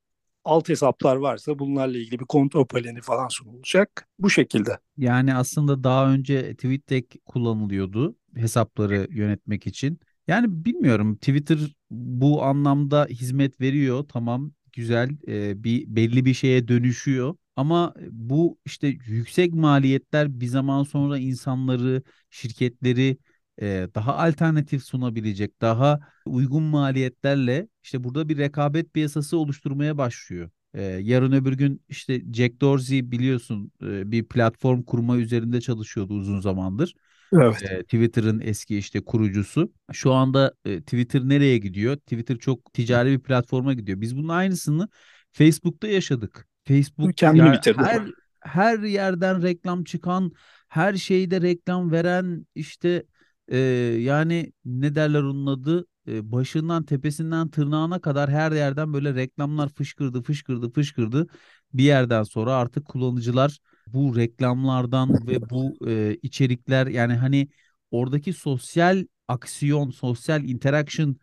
alt 0.47 0.69
hesaplar 0.69 1.17
varsa 1.17 1.59
bunlarla 1.59 1.99
ilgili 1.99 2.19
bir 2.19 2.25
kontrol 2.25 2.67
paneli 2.67 3.01
falan 3.01 3.29
sunulacak. 3.29 4.09
Bu 4.19 4.31
şekilde. 4.31 4.79
Yani 4.97 5.35
aslında 5.35 5.85
daha 5.85 6.13
önce 6.13 6.57
TweetDeck 6.57 7.27
kullanılıyordu 7.27 8.17
hesapları 8.35 9.09
yönetmek 9.11 9.67
için. 9.67 10.01
Yani 10.29 10.65
bilmiyorum 10.65 11.17
Twitter 11.17 11.59
bu 11.91 12.43
anlamda 12.45 13.07
hizmet 13.11 13.61
veriyor 13.61 14.05
tamam 14.09 14.53
güzel 14.73 15.11
e, 15.29 15.65
bir 15.65 15.87
belli 15.97 16.25
bir 16.25 16.35
şeye 16.35 16.69
dönüşüyor. 16.69 17.37
Ama 17.57 17.95
bu 18.11 18.59
işte 18.65 18.87
yüksek 19.07 19.55
maliyetler 19.55 20.41
bir 20.41 20.47
zaman 20.47 20.83
sonra 20.83 21.19
insanları, 21.19 22.03
şirketleri 22.31 23.17
e, 23.63 23.89
daha 23.95 24.17
alternatif 24.17 24.85
sunabilecek, 24.85 25.61
daha 25.61 26.01
uygun 26.27 26.63
maliyetlerle 26.63 27.69
işte 27.83 28.05
burada 28.05 28.29
bir 28.29 28.39
rekabet 28.39 28.93
piyasası 28.95 29.37
oluşturmaya 29.39 29.99
başlıyor. 29.99 30.51
E, 30.75 30.83
yarın 30.83 31.33
öbür 31.33 31.53
gün 31.53 31.83
işte 31.89 32.23
Jack 32.33 32.61
Dorsey 32.61 33.11
biliyorsun 33.11 33.73
e, 33.83 34.11
bir 34.11 34.25
platform 34.25 34.83
kurma 34.83 35.17
üzerinde 35.17 35.61
çalışıyordu 35.61 36.15
uzun 36.15 36.41
zamandır. 36.41 36.95
Evet. 37.33 37.63
E, 37.63 37.83
Twitter'ın 37.83 38.41
eski 38.41 38.79
işte 38.79 39.05
kurucusu. 39.05 39.73
Şu 39.93 40.13
anda 40.13 40.55
e, 40.65 40.81
Twitter 40.81 41.21
nereye 41.21 41.59
gidiyor? 41.59 41.97
Twitter 41.97 42.37
çok 42.37 42.73
ticari 42.73 43.13
bir 43.13 43.21
platforma 43.21 43.75
gidiyor. 43.75 44.01
Biz 44.01 44.17
bunun 44.17 44.29
aynısını 44.29 44.89
Facebook'ta 45.33 45.89
yaşadık. 45.89 46.49
Facebook 46.65 47.17
kendini 47.17 47.47
yani 47.47 47.57
bitirdi. 47.57 47.83
Her, 47.83 48.03
her 48.41 48.79
yerden 48.79 49.43
reklam 49.43 49.85
çıkan, 49.85 50.33
her 50.69 50.95
şeyde 50.95 51.43
reklam 51.43 51.93
veren 51.93 52.47
işte 52.55 53.03
e, 53.49 53.59
yani 54.01 54.53
ne 54.65 54.95
derler 54.95 55.23
onun 55.23 55.47
adı 55.47 55.87
e, 56.09 56.33
başından 56.33 56.85
tepesinden 56.85 57.49
tırnağına 57.49 58.01
kadar 58.01 58.31
her 58.31 58.53
yerden 58.53 58.93
böyle 58.93 59.15
reklamlar 59.15 59.69
fışkırdı 59.69 60.23
fışkırdı 60.23 60.73
fışkırdı. 60.73 61.27
Bir 61.75 61.85
yerden 61.85 62.23
sonra 62.23 62.55
artık 62.55 62.87
kullanıcılar 62.87 63.59
bu 63.87 64.17
reklamlardan 64.17 65.27
ve 65.27 65.51
bu 65.51 65.89
e, 65.89 66.17
içerikler 66.23 66.87
yani 66.87 67.15
hani 67.15 67.49
oradaki 67.91 68.33
sosyal 68.33 69.05
aksiyon, 69.29 69.91
sosyal 69.91 70.45
interaction 70.45 71.17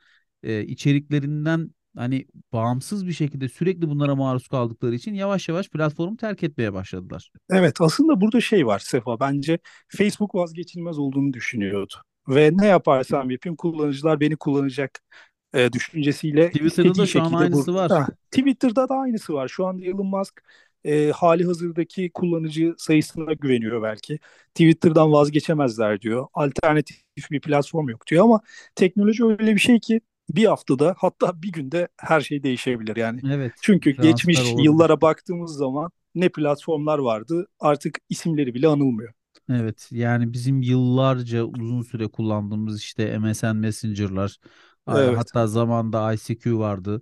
e, 0.44 0.63
içeriklerinden 0.65 1.72
hani 1.98 2.25
bağımsız 2.53 3.08
bir 3.08 3.13
şekilde 3.13 3.50
sürekli 3.50 3.89
bunlara 3.89 4.15
maruz 4.15 4.48
kaldıkları 4.48 4.96
için 4.96 5.13
yavaş 5.13 5.50
yavaş 5.50 5.70
platformu 5.70 6.18
terk 6.18 6.44
etmeye 6.44 6.74
başladılar. 6.74 7.32
Evet 7.50 7.82
aslında 7.82 8.22
burada 8.22 8.42
şey 8.42 8.65
var 8.68 8.80
Sefa 8.80 9.20
bence 9.20 9.60
Facebook 9.88 10.36
vazgeçilmez 10.36 11.00
olduğunu 11.00 11.34
düşünüyordu. 11.34 11.94
Ve 12.27 12.51
ne 12.53 12.68
yaparsam 12.68 13.30
yapayım 13.30 13.56
kullanıcılar 13.56 14.20
beni 14.20 14.36
kullanacak 14.36 15.03
e, 15.53 15.74
düşüncesiyle 15.74 16.51
Twitter'da 16.51 16.96
da 16.96 17.06
şu 17.06 17.22
an 17.24 17.34
aynısı 17.34 17.74
bu... 17.74 17.75
var. 17.75 17.92
Ha, 17.92 18.08
Twitter'da 18.32 18.89
da 18.89 18.96
aynısı 18.96 19.34
var. 19.34 19.48
Şu 19.48 19.65
anda 19.65 19.86
Elon 19.86 20.06
Musk 20.06 20.42
e, 20.86 21.12
hali 21.12 21.46
hazırdaki 21.46 22.12
kullanıcı 22.13 22.75
sayısına 22.77 23.34
güveniyor 23.34 23.84
belki. 23.84 24.20
Twitter'dan 24.48 25.12
vazgeçemezler 25.12 26.01
diyor. 26.01 26.27
Alternatif 26.34 26.98
bir 27.32 27.42
platform 27.42 27.89
yok 27.89 28.08
diyor 28.08 28.24
ama 28.24 28.42
teknoloji 28.75 29.25
öyle 29.25 29.56
bir 29.56 29.60
şey 29.60 29.80
ki 29.80 30.01
bir 30.30 30.46
haftada 30.46 30.96
hatta 30.98 31.42
bir 31.42 31.51
günde 31.51 31.88
her 31.98 32.22
şey 32.22 32.44
değişebilir 32.44 32.96
yani. 32.96 33.22
Evet. 33.32 33.53
Çünkü 33.62 33.92
geçmiş 33.92 34.39
olabilir. 34.39 34.63
yıllara 34.63 35.01
baktığımız 35.01 35.56
zaman 35.56 35.92
ne 36.15 36.30
platformlar 36.30 37.00
vardı 37.00 37.48
artık 37.60 37.98
isimleri 38.10 38.53
bile 38.53 38.68
anılmıyor. 38.68 39.13
Evet 39.50 39.88
yani 39.91 40.33
bizim 40.33 40.62
yıllarca 40.62 41.43
uzun 41.43 41.81
süre 41.81 42.07
kullandığımız 42.07 42.79
işte 42.79 43.19
MSN 43.19 43.55
Messenger'lar 43.55 44.38
evet. 44.88 45.17
hatta 45.17 45.47
zamanda 45.47 46.13
ICQ 46.13 46.59
vardı. 46.59 47.01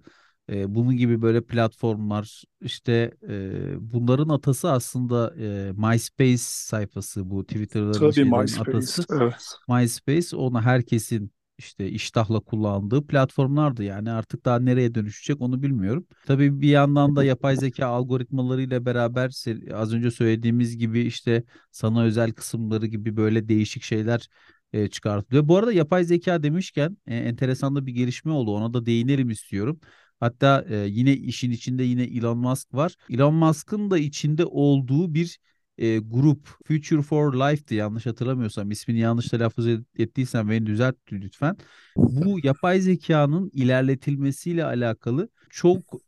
E, 0.49 0.75
bunun 0.75 0.97
gibi 0.97 1.21
böyle 1.21 1.41
platformlar 1.41 2.43
işte 2.61 3.11
e, 3.29 3.91
bunların 3.93 4.29
atası 4.29 4.71
aslında 4.71 5.35
e, 5.35 5.71
MySpace 5.71 6.37
sayfası 6.37 7.29
bu 7.29 7.45
Twitter'ların 7.45 7.91
Tabii 7.91 8.13
şeylerin 8.13 8.37
MySpace, 8.37 8.71
atası. 8.71 9.03
Evet. 9.11 9.55
MySpace 9.67 10.35
ona 10.35 10.61
herkesin 10.61 11.31
işte 11.61 11.89
iştahla 11.89 12.39
kullandığı 12.39 13.07
platformlardı. 13.07 13.83
Yani 13.83 14.11
artık 14.11 14.45
daha 14.45 14.59
nereye 14.59 14.95
dönüşecek 14.95 15.41
onu 15.41 15.61
bilmiyorum. 15.61 16.07
Tabii 16.25 16.61
bir 16.61 16.69
yandan 16.69 17.15
da 17.15 17.23
yapay 17.23 17.55
zeka 17.55 17.85
algoritmalarıyla 17.87 18.85
beraber 18.85 19.31
az 19.73 19.93
önce 19.93 20.11
söylediğimiz 20.11 20.77
gibi 20.77 21.01
işte 21.01 21.43
sana 21.71 22.03
özel 22.03 22.31
kısımları 22.31 22.85
gibi 22.85 23.17
böyle 23.17 23.47
değişik 23.47 23.83
şeyler 23.83 24.27
e, 24.73 24.87
çıkartılıyor. 24.87 25.47
Bu 25.47 25.57
arada 25.57 25.73
yapay 25.73 26.03
zeka 26.03 26.43
demişken 26.43 26.97
e, 27.07 27.15
enteresan 27.15 27.75
da 27.75 27.85
bir 27.85 27.91
gelişme 27.93 28.31
oldu. 28.31 28.51
Ona 28.51 28.73
da 28.73 28.85
değinelim 28.85 29.29
istiyorum. 29.29 29.79
Hatta 30.19 30.65
e, 30.69 30.75
yine 30.75 31.13
işin 31.13 31.51
içinde 31.51 31.83
yine 31.83 32.03
Elon 32.03 32.37
Musk 32.37 32.73
var. 32.73 32.95
Elon 33.09 33.33
Musk'ın 33.33 33.91
da 33.91 33.97
içinde 33.97 34.45
olduğu 34.45 35.13
bir 35.13 35.39
e, 35.81 35.97
grup 35.99 36.47
Future 36.65 37.01
for 37.01 37.33
Life'tı 37.33 37.75
yanlış 37.75 38.05
hatırlamıyorsam 38.05 38.71
ismini 38.71 38.99
yanlış 38.99 39.27
telaffuz 39.27 39.67
ettiysem 39.97 40.49
beni 40.49 40.65
düzelt 40.65 40.95
lütfen. 41.11 41.57
Bu 41.95 42.39
yapay 42.43 42.81
zekanın 42.81 43.49
ilerletilmesiyle 43.53 44.65
alakalı 44.65 45.29
çok 45.49 46.01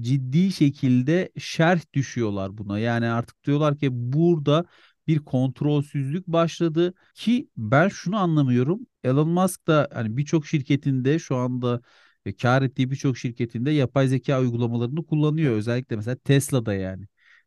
ciddi 0.00 0.52
şekilde 0.52 1.30
şerh 1.38 1.80
düşüyorlar 1.94 2.58
buna. 2.58 2.78
Yani 2.78 3.06
artık 3.06 3.44
diyorlar 3.44 3.78
ki 3.78 3.88
burada 3.92 4.64
bir 5.06 5.18
kontrolsüzlük 5.18 6.26
başladı 6.26 6.94
ki 7.14 7.48
ben 7.56 7.88
şunu 7.88 8.16
anlamıyorum. 8.16 8.80
Elon 9.04 9.28
Musk 9.28 9.66
da 9.66 9.88
hani 9.92 10.16
birçok 10.16 10.46
şirketinde 10.46 11.18
şu 11.18 11.36
anda 11.36 11.80
e, 12.26 12.36
kar 12.36 12.62
ettiği 12.62 12.90
birçok 12.90 13.18
şirketinde 13.18 13.70
yapay 13.70 14.08
zeka 14.08 14.40
uygulamalarını 14.40 15.06
kullanıyor. 15.06 15.54
Özellikle 15.54 15.96
mesela 15.96 16.16
Tesla'da 16.16 16.74
yani. 16.74 17.06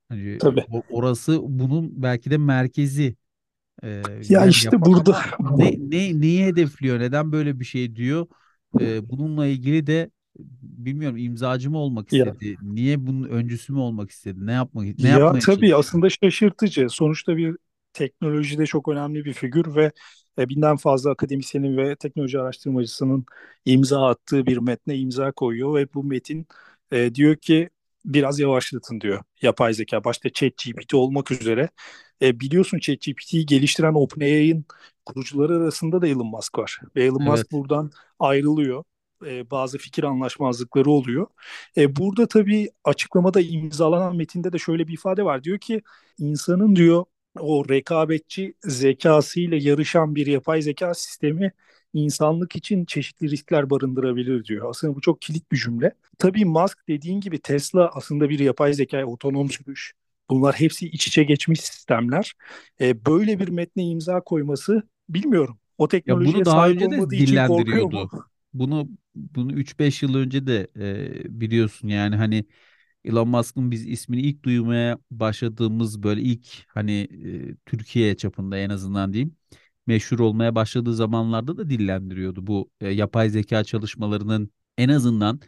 Hani 0.09 0.37
Tabii. 0.37 0.65
orası 0.89 1.39
bunun 1.43 2.03
belki 2.03 2.31
de 2.31 2.37
merkezi. 2.37 3.15
Ee, 3.83 3.89
ya 3.89 4.03
yani 4.29 4.49
işte 4.49 4.81
burada 4.81 5.21
ne, 5.39 5.75
ne 5.89 6.21
neyi 6.21 6.45
hedefliyor? 6.45 6.99
Neden 6.99 7.31
böyle 7.31 7.59
bir 7.59 7.65
şey 7.65 7.95
diyor? 7.95 8.27
Ee, 8.79 9.09
bununla 9.09 9.47
ilgili 9.47 9.87
de 9.87 10.09
bilmiyorum 10.61 11.17
imzacı 11.17 11.71
mı 11.71 11.77
olmak 11.77 12.13
istedi? 12.13 12.47
Ya. 12.47 12.55
Niye 12.61 13.07
bunun 13.07 13.29
öncüsü 13.29 13.73
mü 13.73 13.79
olmak 13.79 14.11
istedi? 14.11 14.45
Ne 14.45 14.51
yapmak 14.51 14.85
ne 14.99 15.09
ya 15.09 15.09
yapmaya 15.09 15.39
tabii 15.39 15.41
çalışıyor? 15.45 15.79
aslında 15.79 16.09
şaşırtıcı. 16.09 16.87
Sonuçta 16.89 17.37
bir 17.37 17.57
teknolojide 17.93 18.65
çok 18.65 18.87
önemli 18.87 19.25
bir 19.25 19.33
figür 19.33 19.75
ve 19.75 19.91
e, 20.39 20.49
binden 20.49 20.77
fazla 20.77 21.11
akademisyenin 21.11 21.77
ve 21.77 21.95
teknoloji 21.95 22.39
araştırmacısının 22.39 23.25
imza 23.65 24.07
attığı 24.07 24.45
bir 24.45 24.57
metne 24.57 24.97
imza 24.97 25.31
koyuyor 25.31 25.75
ve 25.75 25.93
bu 25.93 26.03
metin 26.03 26.47
e, 26.91 27.15
diyor 27.15 27.35
ki 27.35 27.69
biraz 28.05 28.39
yavaşlatın 28.39 29.01
diyor 29.01 29.23
yapay 29.41 29.73
zeka. 29.73 30.03
Başta 30.03 30.29
ChatGPT 30.29 30.93
olmak 30.93 31.31
üzere. 31.31 31.69
E, 32.21 32.39
biliyorsun 32.39 32.79
ChatGPT'yi 32.79 33.45
geliştiren 33.45 33.93
OpenAI'nin 33.93 34.65
kurucuları 35.05 35.57
arasında 35.57 36.01
da 36.01 36.07
Elon 36.07 36.27
Musk 36.27 36.57
var. 36.59 36.79
Ve 36.95 37.03
Elon 37.03 37.19
evet. 37.19 37.29
Musk 37.29 37.51
buradan 37.51 37.91
ayrılıyor. 38.19 38.83
E, 39.25 39.51
bazı 39.51 39.77
fikir 39.77 40.03
anlaşmazlıkları 40.03 40.89
oluyor. 40.91 41.27
E, 41.77 41.95
burada 41.95 42.27
tabii 42.27 42.69
açıklamada 42.83 43.41
imzalanan 43.41 44.15
metinde 44.15 44.53
de 44.53 44.57
şöyle 44.57 44.87
bir 44.87 44.93
ifade 44.93 45.25
var. 45.25 45.43
Diyor 45.43 45.59
ki 45.59 45.81
insanın 46.19 46.75
diyor 46.75 47.05
o 47.39 47.69
rekabetçi 47.69 48.53
zekasıyla 48.63 49.57
yarışan 49.61 50.15
bir 50.15 50.27
yapay 50.27 50.61
zeka 50.61 50.93
sistemi 50.93 51.51
insanlık 51.93 52.55
için 52.55 52.85
çeşitli 52.85 53.29
riskler 53.31 53.69
barındırabilir 53.69 54.45
diyor. 54.45 54.69
Aslında 54.69 54.95
bu 54.95 55.01
çok 55.01 55.21
kilit 55.21 55.51
bir 55.51 55.57
cümle. 55.57 55.91
Tabii 56.17 56.45
Musk 56.45 56.87
dediğin 56.87 57.21
gibi 57.21 57.39
Tesla 57.39 57.89
aslında 57.93 58.29
bir 58.29 58.39
yapay 58.39 58.73
zeka, 58.73 59.05
otonom 59.05 59.49
sürüş. 59.49 59.93
Bunlar 60.29 60.55
hepsi 60.55 60.87
iç 60.87 61.07
içe 61.07 61.23
geçmiş 61.23 61.59
sistemler. 61.61 62.33
E, 62.81 63.05
böyle 63.05 63.39
bir 63.39 63.49
metne 63.49 63.83
imza 63.83 64.21
koyması 64.21 64.83
bilmiyorum. 65.09 65.57
O 65.77 65.87
teknolojiye 65.87 66.31
ya 66.31 66.35
bunu 66.35 66.45
daha 66.45 66.55
sahip 66.55 66.81
önce 66.81 67.01
de 67.01 67.09
dillendiriyordu. 67.09 68.09
Bunu 68.53 68.89
bunu 69.15 69.53
3-5 69.53 70.03
yıl 70.03 70.15
önce 70.15 70.47
de 70.47 70.67
e, 70.77 71.41
biliyorsun 71.41 71.87
yani 71.87 72.15
hani 72.15 72.45
Elon 73.05 73.27
Musk'ın 73.27 73.71
biz 73.71 73.87
ismini 73.87 74.21
ilk 74.21 74.43
duymaya 74.43 74.97
başladığımız 75.11 76.03
böyle 76.03 76.21
ilk 76.21 76.47
hani 76.67 77.07
e, 77.25 77.55
Türkiye 77.65 78.17
çapında 78.17 78.57
en 78.57 78.69
azından 78.69 79.13
diyeyim 79.13 79.35
meşhur 79.87 80.19
olmaya 80.19 80.55
başladığı 80.55 80.93
zamanlarda 80.95 81.57
da 81.57 81.69
dillendiriyordu 81.69 82.47
bu 82.47 82.69
e, 82.81 82.89
yapay 82.89 83.29
zeka 83.29 83.63
çalışmalarının 83.63 84.51
en 84.77 84.89
azından 84.89 85.39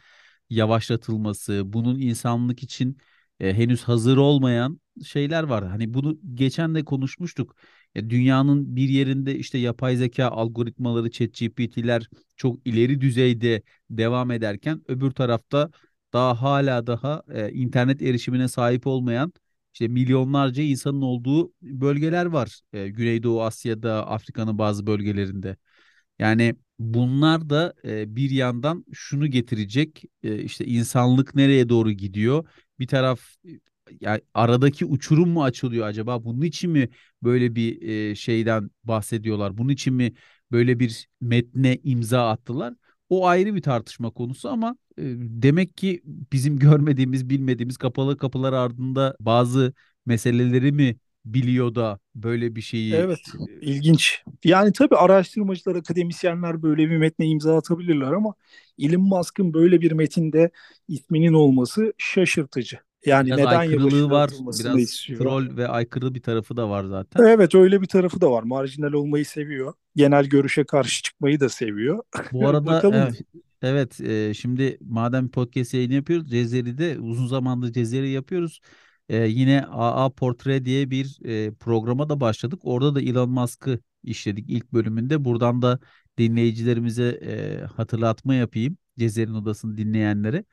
yavaşlatılması, 0.50 1.62
bunun 1.64 1.98
insanlık 2.00 2.62
için 2.62 2.98
e, 3.40 3.54
henüz 3.54 3.82
hazır 3.82 4.16
olmayan 4.16 4.80
şeyler 5.04 5.42
var. 5.42 5.66
Hani 5.68 5.94
bunu 5.94 6.18
geçen 6.34 6.74
de 6.74 6.84
konuşmuştuk. 6.84 7.56
Ya 7.94 8.10
dünyanın 8.10 8.76
bir 8.76 8.88
yerinde 8.88 9.38
işte 9.38 9.58
yapay 9.58 9.96
zeka 9.96 10.28
algoritmaları, 10.28 11.10
ChatGPT'ler 11.10 12.08
çok 12.36 12.66
ileri 12.66 13.00
düzeyde 13.00 13.62
devam 13.90 14.30
ederken 14.30 14.82
öbür 14.88 15.10
tarafta 15.10 15.70
daha 16.12 16.42
hala 16.42 16.86
daha 16.86 17.22
e, 17.32 17.52
internet 17.52 18.02
erişimine 18.02 18.48
sahip 18.48 18.86
olmayan 18.86 19.32
işte 19.76 19.88
milyonlarca 19.88 20.62
insanın 20.62 21.02
olduğu 21.02 21.52
bölgeler 21.62 22.26
var. 22.26 22.60
E, 22.72 22.88
Güneydoğu 22.88 23.42
Asya'da, 23.42 24.06
Afrika'nın 24.08 24.58
bazı 24.58 24.86
bölgelerinde. 24.86 25.56
Yani 26.18 26.54
bunlar 26.78 27.50
da 27.50 27.74
e, 27.84 28.16
bir 28.16 28.30
yandan 28.30 28.84
şunu 28.92 29.26
getirecek 29.26 30.04
e, 30.22 30.42
işte 30.42 30.64
insanlık 30.66 31.34
nereye 31.34 31.68
doğru 31.68 31.92
gidiyor? 31.92 32.48
Bir 32.78 32.86
taraf 32.86 33.20
yani 34.00 34.20
aradaki 34.34 34.84
uçurum 34.86 35.28
mu 35.28 35.44
açılıyor 35.44 35.86
acaba? 35.86 36.24
Bunun 36.24 36.42
için 36.42 36.70
mi 36.70 36.88
böyle 37.22 37.54
bir 37.54 37.82
e, 38.10 38.14
şeyden 38.14 38.70
bahsediyorlar? 38.84 39.58
Bunun 39.58 39.68
için 39.68 39.94
mi 39.94 40.12
böyle 40.52 40.78
bir 40.80 41.08
metne 41.20 41.78
imza 41.84 42.30
attılar? 42.30 42.74
O 43.08 43.26
ayrı 43.26 43.54
bir 43.54 43.62
tartışma 43.62 44.10
konusu 44.10 44.48
ama 44.48 44.76
e, 44.98 45.02
demek 45.18 45.76
ki 45.76 46.02
bizim 46.06 46.58
görmediğimiz, 46.58 47.30
bilmediğimiz 47.30 47.76
kapalı 47.76 48.16
kapılar 48.18 48.52
ardında 48.52 49.16
bazı 49.20 49.74
meseleleri 50.06 50.72
mi 50.72 50.96
biliyor 51.24 51.74
da 51.74 51.98
böyle 52.14 52.56
bir 52.56 52.60
şeyi 52.60 52.92
Evet, 52.92 53.20
ilginç. 53.60 54.22
Yani 54.44 54.72
tabii 54.72 54.96
araştırmacılar, 54.96 55.76
akademisyenler 55.76 56.62
böyle 56.62 56.90
bir 56.90 56.96
metne 56.96 57.26
imza 57.26 57.56
atabilirler 57.56 58.12
ama 58.12 58.34
Elon 58.78 59.02
Musk'ın 59.02 59.54
böyle 59.54 59.80
bir 59.80 59.92
metinde 59.92 60.50
isminin 60.88 61.32
olması 61.32 61.92
şaşırtıcı. 61.98 62.78
Yani 63.06 63.26
biraz 63.26 63.38
neden 63.38 63.56
aykırılığı 63.56 64.10
var, 64.10 64.30
biraz 64.60 64.78
istiyor? 64.78 65.20
troll 65.20 65.56
ve 65.56 65.68
aykırı 65.68 66.14
bir 66.14 66.22
tarafı 66.22 66.56
da 66.56 66.68
var 66.70 66.84
zaten. 66.84 67.24
Evet, 67.24 67.54
öyle 67.54 67.82
bir 67.82 67.86
tarafı 67.86 68.20
da 68.20 68.30
var. 68.30 68.42
Marjinal 68.42 68.92
olmayı 68.92 69.24
seviyor. 69.24 69.72
Genel 69.96 70.24
görüşe 70.24 70.64
karşı 70.64 71.02
çıkmayı 71.02 71.40
da 71.40 71.48
seviyor. 71.48 72.02
Bu 72.32 72.48
arada 72.48 72.82
evet 73.62 74.00
e, 74.00 74.34
şimdi 74.34 74.78
madem 74.80 75.28
podcast 75.28 75.74
yayını 75.74 75.94
yapıyoruz 75.94 76.30
Cezeri'de 76.30 76.98
uzun 77.00 77.26
zamandır 77.26 77.72
Cezeri 77.72 78.10
yapıyoruz. 78.10 78.60
E, 79.08 79.16
yine 79.26 79.64
AA 79.70 80.10
Portre 80.10 80.64
diye 80.64 80.90
bir 80.90 81.18
e, 81.24 81.54
programa 81.54 82.08
da 82.08 82.20
başladık. 82.20 82.60
Orada 82.62 82.94
da 82.94 83.00
Elon 83.00 83.30
Musk'ı 83.30 83.80
işledik 84.02 84.50
ilk 84.50 84.72
bölümünde. 84.72 85.24
Buradan 85.24 85.62
da 85.62 85.78
dinleyicilerimize 86.18 87.08
e, 87.08 87.64
hatırlatma 87.64 88.34
yapayım. 88.34 88.76
Cezeri'nin 88.98 89.34
odasını 89.34 89.76
dinleyenlere. 89.76 90.44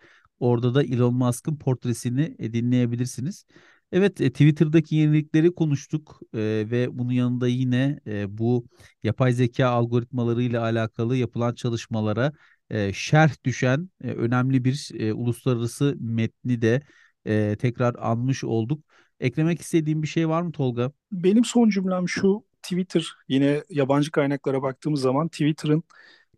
Orada 0.44 0.76
da 0.76 0.84
Elon 0.84 1.14
Musk'ın 1.16 1.56
portresini 1.56 2.36
e, 2.40 2.54
dinleyebilirsiniz. 2.54 3.46
Evet, 3.92 4.22
e, 4.22 4.30
Twitter'daki 4.30 4.96
yenilikleri 4.96 5.56
konuştuk 5.56 6.20
e, 6.34 6.40
ve 6.72 6.88
bunun 6.92 7.12
yanında 7.12 7.48
yine 7.48 8.00
e, 8.08 8.38
bu 8.38 8.66
yapay 9.04 9.34
zeka 9.34 9.68
algoritmalarıyla 9.68 10.62
alakalı 10.62 11.18
yapılan 11.18 11.54
çalışmalara 11.54 12.34
e, 12.70 12.94
şerh 12.94 13.44
düşen 13.46 13.90
e, 14.04 14.08
önemli 14.08 14.66
bir 14.66 14.92
e, 15.00 15.14
uluslararası 15.14 15.96
metni 16.00 16.62
de 16.62 16.82
e, 17.26 17.56
tekrar 17.60 17.96
anmış 18.00 18.44
olduk. 18.44 18.84
Eklemek 19.20 19.62
istediğim 19.62 20.02
bir 20.02 20.08
şey 20.08 20.30
var 20.30 20.42
mı 20.42 20.52
Tolga? 20.52 20.92
Benim 21.12 21.46
son 21.46 21.70
cümlem 21.70 22.10
şu. 22.10 22.44
Twitter 22.64 23.08
yine 23.28 23.64
yabancı 23.70 24.12
kaynaklara 24.12 24.62
baktığımız 24.62 25.02
zaman 25.02 25.28
Twitter'ın 25.28 25.84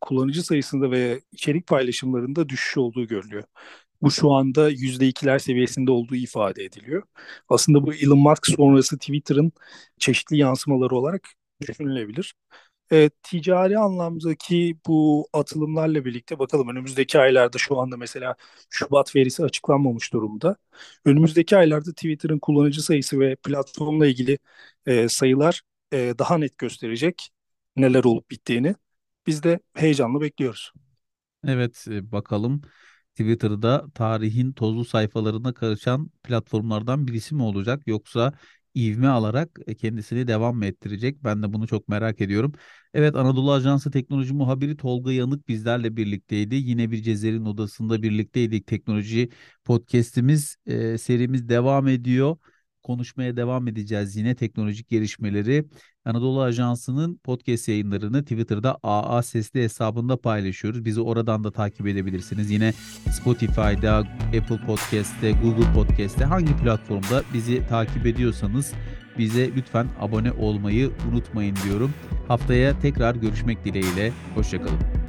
kullanıcı 0.02 0.44
sayısında 0.44 0.92
ve 0.92 1.22
içerik 1.32 1.68
paylaşımlarında 1.68 2.50
düşüş 2.50 2.78
olduğu 2.78 3.08
görülüyor. 3.08 3.44
Bu 4.02 4.12
şu 4.12 4.32
anda 4.34 4.70
%2'ler 4.70 5.40
seviyesinde 5.40 5.92
olduğu 5.92 6.16
ifade 6.16 6.64
ediliyor. 6.64 7.04
Aslında 7.50 7.84
bu 7.84 7.94
Elon 7.94 8.20
Musk 8.20 8.48
sonrası 8.48 8.98
Twitter'ın 8.98 9.52
çeşitli 10.00 10.38
yansımaları 10.38 10.96
olarak 10.96 11.30
düşünülebilir. 11.68 12.36
E, 12.92 13.10
ticari 13.24 13.78
anlamdaki 13.80 14.78
bu 14.88 15.28
atılımlarla 15.34 16.06
birlikte 16.06 16.40
bakalım 16.40 16.70
önümüzdeki 16.70 17.20
aylarda 17.20 17.58
şu 17.58 17.80
anda 17.80 17.98
mesela 17.98 18.36
Şubat 18.70 19.16
verisi 19.16 19.44
açıklanmamış 19.44 20.14
durumda. 20.14 20.56
Önümüzdeki 21.06 21.58
aylarda 21.58 21.92
Twitter'ın 21.92 22.40
kullanıcı 22.40 22.84
sayısı 22.84 23.20
ve 23.20 23.36
platformla 23.36 24.08
ilgili 24.08 24.38
e, 24.86 25.10
sayılar 25.10 25.62
e, 25.94 26.14
daha 26.20 26.38
net 26.38 26.58
gösterecek 26.58 27.30
neler 27.76 28.04
olup 28.04 28.32
bittiğini. 28.32 28.76
Biz 29.28 29.44
de 29.44 29.60
heyecanla 29.76 30.22
bekliyoruz. 30.22 30.72
Evet, 31.48 31.86
e, 31.90 32.12
bakalım 32.12 32.62
Twitter'da 33.16 33.86
tarihin 33.94 34.54
tozlu 34.54 34.86
sayfalarına 34.86 35.54
karışan 35.54 36.10
platformlardan 36.24 37.08
birisi 37.08 37.36
mi 37.36 37.44
olacak 37.44 37.82
yoksa 37.88 38.34
ivme 38.76 39.08
alarak 39.08 39.60
e, 39.68 39.76
kendisini 39.76 40.28
devam 40.28 40.56
mı 40.58 40.66
ettirecek? 40.66 41.24
Ben 41.24 41.44
de 41.44 41.54
bunu 41.54 41.68
çok 41.68 41.88
merak 41.88 42.22
ediyorum. 42.22 42.54
Evet 42.94 43.16
Anadolu 43.16 43.52
Ajansı 43.52 43.92
teknoloji 43.92 44.34
muhabiri 44.34 44.78
Tolga 44.78 45.12
Yanık 45.12 45.48
bizlerle 45.48 45.98
birlikteydi. 45.98 46.56
Yine 46.56 46.92
bir 46.92 47.02
Cezer'in 47.04 47.46
odasında 47.46 48.02
birlikteydik. 48.02 48.68
Teknoloji 48.68 49.30
podcast'imiz 49.64 50.56
e, 50.66 50.98
serimiz 50.98 51.50
devam 51.50 51.88
ediyor. 51.88 52.38
Konuşmaya 52.86 53.38
devam 53.38 53.68
edeceğiz 53.68 54.16
yine 54.16 54.36
teknolojik 54.36 54.90
gelişmeleri. 54.90 55.66
Anadolu 56.06 56.42
Ajansı'nın 56.42 57.16
podcast 57.18 57.68
yayınlarını 57.68 58.22
Twitter'da 58.22 58.78
AA 58.84 59.24
Sesli 59.24 59.64
hesabında 59.64 60.18
paylaşıyoruz. 60.18 60.86
Bizi 60.86 61.02
oradan 61.02 61.44
da 61.44 61.52
takip 61.52 61.88
edebilirsiniz. 61.88 62.52
Yine 62.52 62.74
Spotify'da, 63.12 63.98
Apple 64.28 64.66
Podcast'te, 64.66 65.32
Google 65.32 65.74
Podcast'te 65.74 66.26
hangi 66.26 66.58
platformda 66.58 67.24
bizi 67.34 67.68
takip 67.68 68.06
ediyorsanız 68.06 68.74
bize 69.18 69.56
lütfen 69.56 69.88
abone 70.00 70.32
olmayı 70.32 70.92
unutmayın 71.12 71.56
diyorum. 71.64 71.94
Haftaya 72.28 72.80
tekrar 72.80 73.16
görüşmek 73.16 73.66
dileğiyle. 73.66 74.12
Hoşçakalın. 74.36 75.05